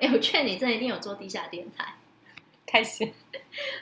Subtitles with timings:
[0.00, 1.92] 哎，我劝你，这一定有做地下电台。
[2.66, 3.06] 开始。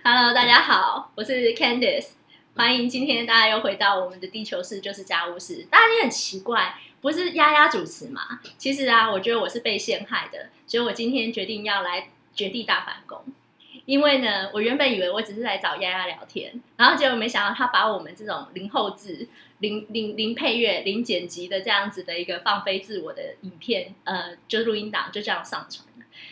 [0.03, 2.09] Hello，大家好，我是 Candice，
[2.57, 5.69] 欢迎今天大家又回到我们的地球室，就是家务事。
[5.71, 8.41] 大家也很奇怪，不是丫丫主持嘛？
[8.57, 13.25] 其实啊，我觉得我是被陷害的，所以我今天决定要来绝地大反攻。
[13.85, 19.29] 因为呢，我原本以为我只是来找丫丫聊天，然后结果没想到他把我们这种零后制、
[19.61, 25.88] 零零零配乐、零剪辑的这样子的一个放飞自我的影片，呃，就录音档就这样上传了。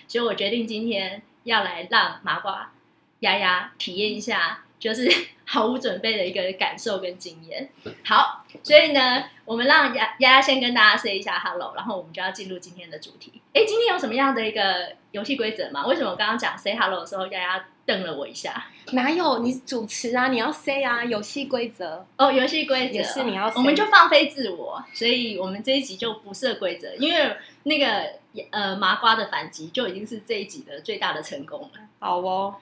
[0.08, 2.72] 所以我决定今天要来让麻瓜
[3.20, 5.10] 丫丫体验一下，就是
[5.46, 7.68] 毫无准备的一个感受跟经验。
[8.04, 13.40] 好，所以呢，我们让丫丫丫先跟大家 say 一下 hello，然后我们就要进入今天的主题。
[13.52, 15.86] 哎，今天有什么样的一个游戏规则吗？
[15.86, 18.66] 为什么我刚刚讲 say hello 的时候，丫丫瞪了我一下？
[18.92, 20.28] 哪有你主持啊？
[20.28, 21.04] 你要 say 啊？
[21.04, 28.10] 游戏规则哦，游戏规则也是你要我们就放飞自我，所以我们这一集就不设规则，因为那个
[28.50, 31.70] 呃麻瓜的反击就已经是这一集的最大的成功了。
[32.00, 32.56] 好哦。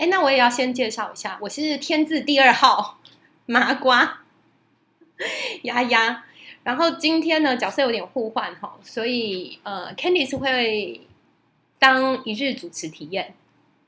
[0.00, 2.98] 哎，那我也要先介绍一下，我是天字第二号
[3.44, 4.22] 麻瓜
[5.64, 6.24] 丫丫。
[6.62, 11.02] 然后今天呢，角色有点互换哈，所以呃，Candice 会
[11.78, 13.34] 当一日主持体验，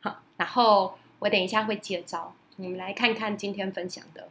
[0.03, 4.29] 好，然后我等一下会接招，你们来看看今天分享的。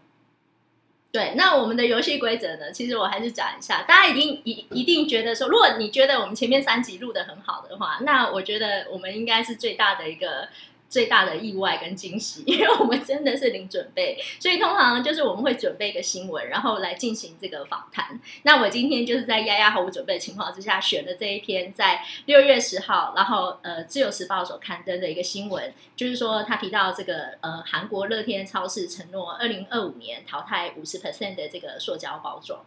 [1.11, 2.71] 对，那我们的游戏规则呢？
[2.71, 10.47] 其实我还是讲一下，大家一定一一定觉得说，如果你觉得我们前面三集录的很好的话，那我觉得我们应该是最大的一个。
[10.91, 18.19] 最大的意外跟惊喜， 因为我们真的是零准备，所以通常就是我们会准备一个新闻，然后来进行这个访谈。
[18.43, 32.59] 那我今天就是在丫丫毫无准备的情况之下，选了这一篇在六月十号，然后呃自由时报所刊登的一个新闻，就是说他提到这个呃韩国乐天超市承诺二零二五年淘汰五十 percent 的这个塑胶包装。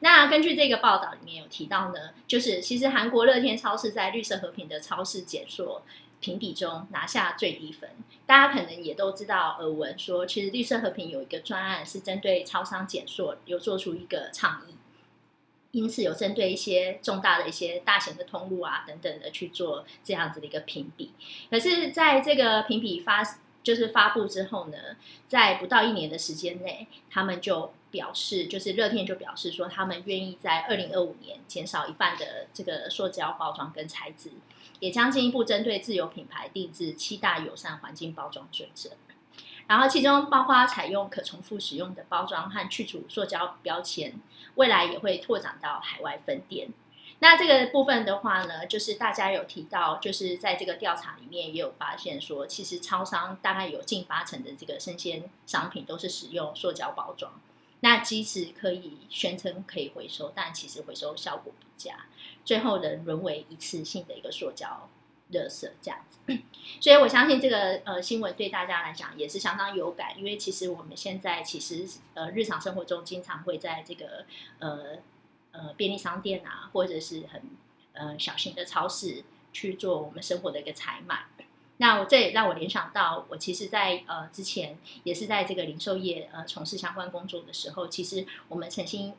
[0.00, 5.80] 那根据这个报道里面有提到呢，就是其实韩国乐天超市在绿色和平的超市减塑。
[6.24, 7.90] 评比中拿下最低分，
[8.24, 14.74] 大家可能也都知道耳闻说，其实绿色和平有一个专案是针对超商减塑有做出一个倡议，
[15.72, 21.12] 因此有针对一些重大的一些大型的通路啊等等的去做这样子的一个评比。
[21.50, 23.22] 可是，在这个评比发
[23.64, 24.76] 就是发布之后呢，
[25.26, 34.30] 在不到一年的时间内，他们就表示，就是乐天就表示说，他们愿意在二零二五年减少一半的这个塑胶包装跟材质。
[34.80, 38.90] 也将进一步针对自有品牌定制七大友善环境包装准则，
[39.66, 44.12] 然后其中包括采用可重复使用的包装和去除塑胶标签，
[44.56, 46.68] 未来也会拓展到海外分店。
[47.24, 57.32] 那这个部分的话呢，就是大家有提到，就是在这个调查里面也有发现说，其实超商大概有近八成的这个生鲜商品都是使用塑胶包装。
[57.80, 62.04] 那即使可以宣称可以回收，但其实回收效果不佳。
[62.44, 64.90] 最后能沦为一次性的一个塑胶
[65.32, 66.18] 垃圾这样子，
[66.78, 74.26] 所以我相信这个呃新闻对大家来讲也是相当有感，因为其实我们现在其实呃日常生活中经常会在这个
[74.58, 74.98] 呃
[75.54, 77.40] 呃便利商店啊，或者是很
[77.94, 81.24] 呃小型的超市去做我们生活的一个采买。
[81.78, 89.14] 那我这也让我联想到，我其实，在呃之前也是在这个零售业呃从事相关工作的时候，其实我们曾经。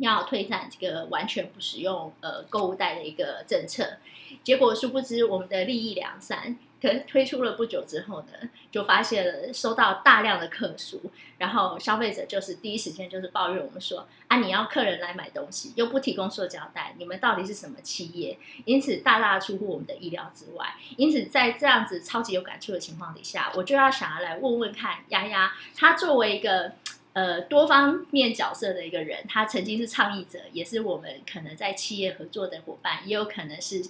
[0.00, 3.98] 要推展这个完全不使用呃购物袋的一个政策，
[4.42, 11.00] 结果殊不知我们的利益两散，可是推出了不久之后呢，就发现了收到大量的客诉，
[11.38, 18.38] 然后消费者就是第一时间就是抱怨我们说啊，你要客人来买东西又不提供塑胶袋，你们到底是什么企业？
[18.64, 20.74] 因此大大出乎我们的意料之外。
[20.96, 26.72] 因此在这样子超级有感触的情况底下，我就要想要来问问看丫丫，他作为一个。
[27.12, 33.84] 呃，多方面角色的一个人，他曾经是倡议者，也是我们可能在企业合作的伙伴，也有可能是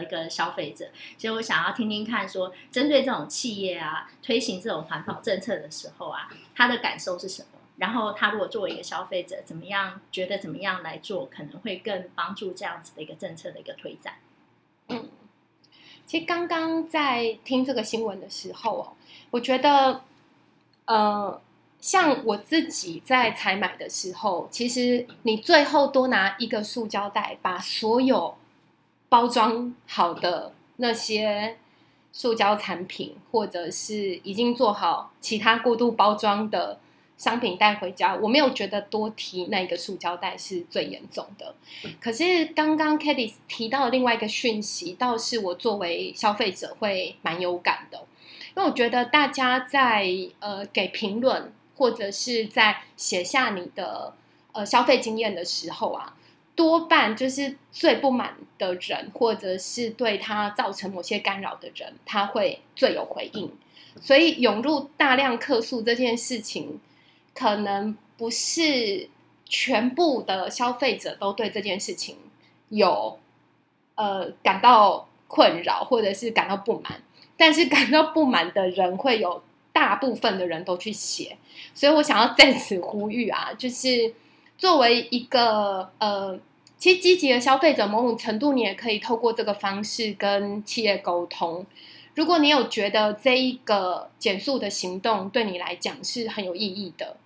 [0.00, 0.86] 一个消费者。
[1.18, 7.48] 所以我想要听听看，说针对这种企业啊，推行这种环保政策的时候啊，他的感受是什么？
[7.76, 14.14] 然后他如果作为一个消费者，怎么样觉得怎么样来做，可能会更帮助这样子的一个政策的一个推展。
[14.88, 15.08] 嗯，
[16.06, 18.92] 其实刚刚在听这个新闻的时候哦，
[19.30, 20.02] 我觉得
[20.86, 21.40] 呃。
[21.78, 28.34] 像我自己在采买的时候，其实你最后多拿一个塑胶袋，把所有
[29.08, 31.56] 包装好的那些
[32.12, 36.78] 塑胶产品，或者是已经做好其他过度包装的
[37.16, 41.54] 商品带回家，我没有觉得多提那个塑胶袋是最严重的。
[42.00, 47.98] 可是刚刚 k a t i e 提到的另外一个讯息，倒是我作为消费者会蛮有感的，
[48.56, 50.08] 因为我觉得大家在
[50.40, 51.52] 呃给评论。
[51.78, 54.14] 或者是在写下你的
[54.52, 56.16] 呃消费经验的时候啊，
[56.56, 63.52] 多半就是最不满的人，或者是对他造成某些干扰的人，他会最有回应。
[64.00, 66.80] 所以涌入大量客诉这件事情，
[67.34, 69.08] 可能不是
[69.44, 72.16] 全部的消费者都对这件事情
[72.70, 73.18] 有
[73.94, 77.02] 呃感到困扰，或者是感到不满。
[77.38, 81.36] 但是感到不满的人会有大部分的人都去写，
[81.74, 84.14] 所以我想要在此呼吁啊，就是
[84.58, 86.38] 作为一个呃，
[86.78, 91.64] 其实积极的消费者，某种程度你也可以透过这个方式跟企业沟通。
[92.14, 97.16] 如果你有觉得这一个减速的行动对你来讲是很有意义的，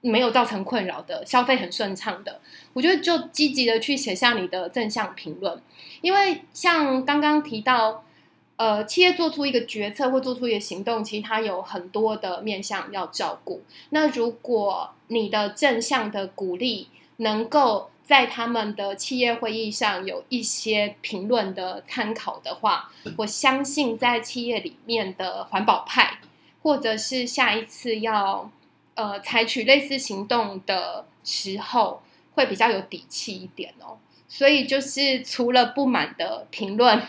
[0.00, 2.40] 没有造成困扰的，消费很顺畅的，
[2.72, 5.60] 我觉得就积极的去写下你的正向评论，
[6.00, 8.04] 因为像刚刚提到。
[8.58, 13.62] 呃，企业做出一个决策或做出一个行动，其实它有很多的面向要照顾。
[13.90, 16.88] 那如果你的正向的鼓励
[17.18, 26.18] 能够在他们的企业会议上有一些评论的参考的话，我相信在企业里面的环保派，
[26.64, 28.50] 或者是下一次要
[28.94, 32.02] 呃采取类似行动的时候，
[32.34, 33.98] 会比较有底气一点哦。
[34.26, 37.00] 所以就是除了不满的评论。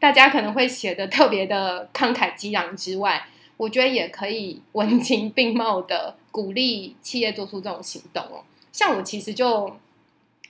[0.00, 8.42] 大家可能会写的特别的慷慨激昂之外，我觉得也可以文 情并茂的鼓励企业做出这种行动哦。
[8.72, 9.76] 像我其实就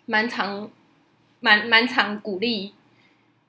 [0.06, 0.70] 蛮常、
[1.40, 2.72] 蛮蛮常鼓励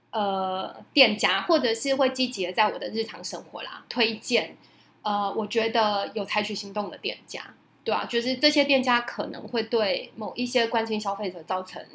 [0.09, 4.57] 呃店家，或者是会积极的在我的日常生活啦推荐
[5.03, 11.85] 呃，我觉得有采取行动的店家，对啊，就是这些店家可能会对某一些关心消费者造成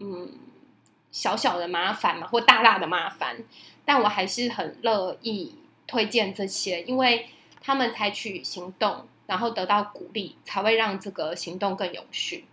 [0.00, 0.30] 嗯。
[1.12, 3.36] 小小的麻烦嘛，或大大的麻烦，
[3.84, 7.26] 但我还是很乐意推荐这些，因为
[7.60, 12.44] 他们采取行动，然后得到鼓励，才会让这个行动更有序。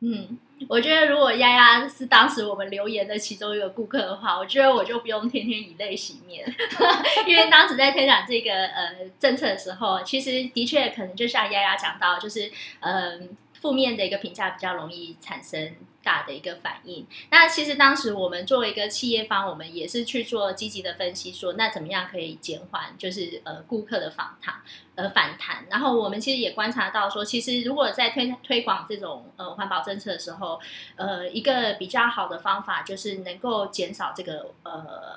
[0.00, 0.38] 嗯，
[0.68, 6.44] 我觉得如果丫丫是当时我们留言的其中一个顾客的话，我觉得我就不用天天以泪洗面，
[7.26, 12.50] 因为当时在推展这个呃政策的时候，其实的确可能就像丫丫讲到，就是
[12.80, 15.72] 嗯负面的一个评价比较容易产生。
[16.04, 17.06] 大的一个反应。
[17.30, 24.54] 那其实当时我们作为一个企业方，我们也是去做积极的分析，说那怎么样可以减缓，就是呃顾客的访谈。
[24.96, 25.66] 呃，反弹。
[25.68, 30.60] 然后我们其实也观察到，说其实如果在推推广这种呃环保政策的时候，
[30.94, 34.72] 呃，一个比较好的方法就是能够减少这个呃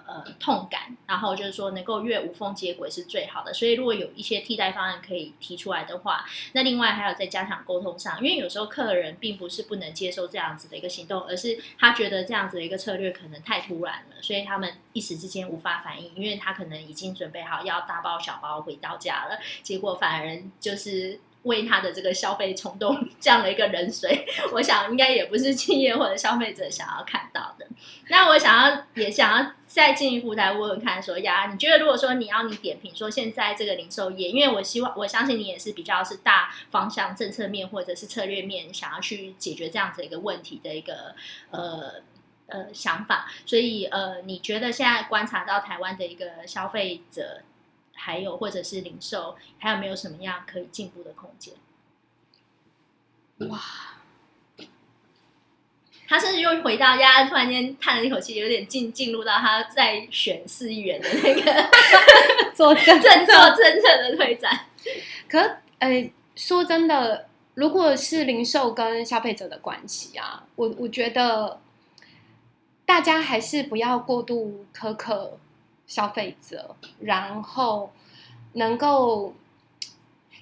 [0.07, 3.53] 呃痛感，然后就是说能够越无缝接轨是最好的。
[3.53, 19.39] 所以如果有一些替代方案可以提出来的话，那另外还有在加强沟通上，因为有时候客人并不是不能接受这样子的一个行动，而是他觉得这样子的一个策略可能太突然了，所以他们一时之间无法反应，因为他可能已经准备好要大包小包回到家了。
[19.63, 27.65] 结果反而就是为他的这个消费冲动降了一个人水， 我想应该也不是企业或者消费者想要看到的。
[28.09, 41.15] 那我想要也想要再进一步来问问看，说呀，你觉得如果说你要你点评说现在这个零售业，因为我希望我相信你也是比较是大方向政策面或者是策略面想要去解决这样子一个问题的一个
[41.51, 41.93] 呃
[42.47, 47.41] 呃想法，所以呃，你觉得现在观察到台湾的一个消费者？
[47.97, 51.53] 还有，或者是零售，还有没有什么样可以进步的空间？
[53.49, 53.59] 哇！
[56.07, 61.69] 他甚至又回到家，突然间叹了一口气，有点进进入到他在选四亿元的那个
[62.55, 64.67] 做政策、 做政策的推展。
[65.27, 71.59] 可，呃，说真的，如果是零售跟消费者的关系啊，我我觉得
[72.85, 75.37] 大家还是不要过度苛刻。
[75.87, 77.91] 消费者，然后
[78.53, 79.33] 能够，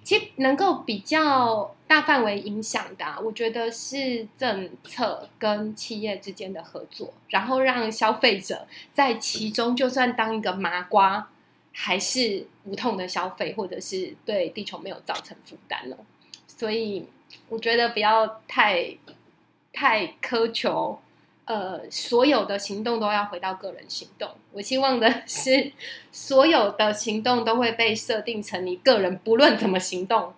[0.04, 11.30] 其实能够比较大范围影响的，我觉得是政策跟企业之间的合作，然后让消费者在其中，就算当一个麻瓜，
[11.72, 15.98] 还是无痛的消费，或者是对地球没有造成负担了。
[16.48, 17.08] 所以
[17.50, 18.98] 我觉得不要太
[19.72, 21.00] 太苛求。
[21.46, 24.28] 呃，所有的行动都要回到个人行动。
[24.52, 25.72] 我希望的 是，
[26.12, 30.34] 所有的行动都会被设定成你个人，不论怎么行动，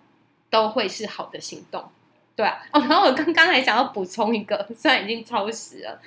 [0.50, 1.82] 都会是好的行动，
[2.36, 2.62] 对啊。
[2.72, 5.98] 哦，然后我刚刚还想要补充一个，虽然已经超时了，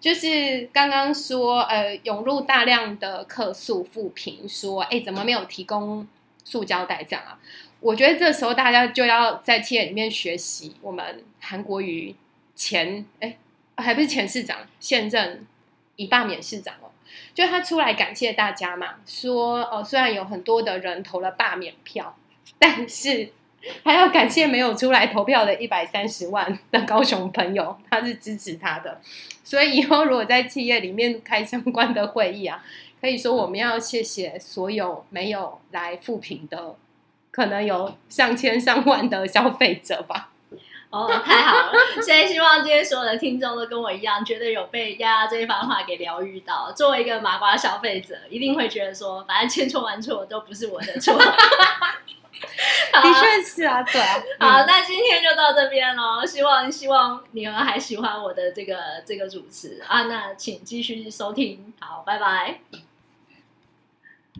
[0.00, 6.08] 就是刚刚说，呃，涌入大量的客诉复评，说，哎，怎么没有提供
[6.44, 7.38] 塑胶袋这样啊？
[7.80, 12.16] 我觉得这时候大家就要在企业里面学习我们韩国瑜
[12.54, 13.36] 前，哎。
[13.76, 15.46] 还不是前市长，现任
[15.96, 16.90] 已罢免市长哦，
[17.34, 22.16] 就他出来感谢大家嘛，说哦，虽然有很多的人投了罢免票，
[22.58, 23.30] 但是
[23.84, 29.00] 还要感谢没有出来投票的一百三十万的高雄朋友，他是支持他的。
[29.44, 32.64] 所以以后如果在企业里面开相关的会议啊，
[33.00, 36.76] 可以说我们要谢谢所有没有来复评的，
[37.30, 40.32] 可能有上千上万的消费者吧。
[40.90, 41.72] 哦，太好了！
[42.00, 46.72] 所以希望今天所有的听众都跟我一样，觉得有被丫丫这一番话给疗愈到。
[46.72, 51.18] 作为一个麻瓜消费者，一定会觉得说，反正千错万错都不是我的错。
[52.92, 54.22] 的确是啊，对啊。
[54.38, 56.24] 好，那今天就到这边喽。
[56.24, 61.74] 希望希望你们还喜欢我的这个这个主持啊，那请继续收听。
[61.80, 62.60] 好，拜拜。